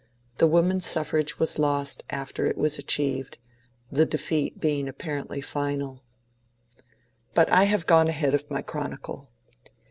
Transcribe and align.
The 0.39 0.47
woman 0.47 0.81
suffrage 0.81 1.37
was 1.37 1.51
thus 1.51 1.59
lost 1.59 2.03
after 2.09 2.47
it 2.47 2.57
was 2.57 2.79
achieved, 2.79 3.37
the 3.91 4.03
defeat 4.03 4.59
being 4.59 4.89
apparently 4.89 5.41
final. 5.41 6.01
But 7.35 7.51
I 7.51 7.65
have 7.65 7.85
gone 7.85 8.07
ahead 8.07 8.33
of 8.33 8.49
my 8.49 8.63
chronicle. 8.63 9.29